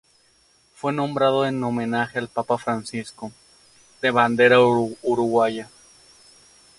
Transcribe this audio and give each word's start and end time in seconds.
Fue 0.73 0.91
nombrado 0.91 1.45
en 1.45 1.63
homenaje 1.63 2.17
al 2.17 2.27
Papa 2.27 2.57
Francisco, 2.57 3.31
de 4.01 4.09
bandera 4.09 4.59
uruguaya. 4.59 5.69